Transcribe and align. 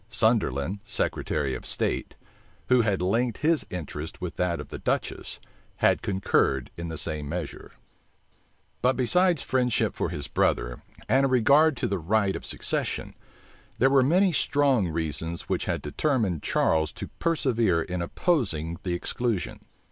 Sunderland, 0.09 0.79
secretary 0.83 1.53
of 1.53 1.63
state, 1.63 2.15
who 2.69 2.81
had 2.81 3.03
linked 3.03 3.37
his 3.43 3.67
interest 3.69 4.19
with 4.19 4.35
that 4.37 4.59
of 4.59 4.69
the 4.69 4.79
duchess, 4.79 5.39
had 5.75 6.01
concurred 6.01 6.71
in 6.75 6.87
the 6.87 6.97
same 6.97 7.29
measure. 7.29 7.73
But 8.81 8.97
besides 8.97 9.43
friendship 9.43 9.93
for 9.93 10.09
his 10.09 10.27
brother, 10.27 10.81
and 11.07 11.23
a 11.27 11.29
regard 11.29 11.77
to 11.77 11.87
the 11.87 11.99
right 11.99 12.35
of 12.35 12.47
succession, 12.47 13.13
there 13.77 13.91
were 13.91 14.01
many 14.01 14.31
strong 14.33 14.87
reasons 14.87 15.43
which 15.43 15.65
had 15.65 15.83
determined 15.83 16.41
Charles 16.41 16.91
to 16.93 17.09
persevere 17.19 17.83
in 17.83 18.01
opposing 18.01 18.79
the 18.81 18.95
exclusion. 18.95 19.59